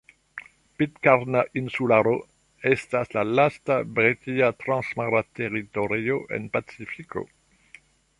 [0.81, 2.13] Pitkarna Insularo
[2.69, 7.25] estas la lasta britia transmara teritorio en Pacifiko.